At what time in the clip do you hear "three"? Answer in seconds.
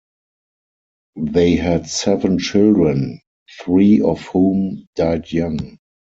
3.63-4.01